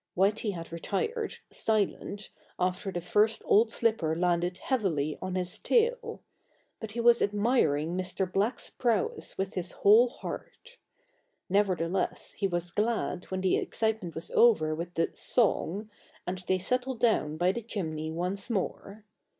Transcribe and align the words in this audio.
Whitey 0.17 0.53
had 0.55 0.71
retired, 0.71 1.35
silent, 1.51 2.31
after 2.57 2.91
the 2.91 3.01
first 3.01 3.43
old 3.45 3.69
slipper 3.69 4.15
landed 4.15 4.57
heavily 4.57 5.15
on 5.21 5.35
his 5.35 5.59
tail; 5.59 6.23
but 6.79 6.93
he 6.93 6.99
was 6.99 7.21
admiring 7.21 7.95
Mr. 7.95 8.25
Black's 8.25 8.71
prowess 8.71 9.37
with 9.37 9.53
his 9.53 9.73
whole 9.73 10.09
heart. 10.09 10.77
Nevertheless 11.49 12.31
he 12.31 12.47
was 12.47 12.71
glad 12.71 13.25
when 13.25 13.41
the 13.41 13.57
excitement 13.57 14.15
was 14.15 14.31
over 14.31 14.73
with 14.73 14.95
the 14.95 15.11
"song," 15.13 15.87
and 16.25 16.39
they 16.47 16.57
settled 16.57 16.99
down 16.99 17.37
by 17.37 17.51
the 17.51 17.61
chimney 17.61 18.09
once 18.09 18.49
more. 18.49 19.05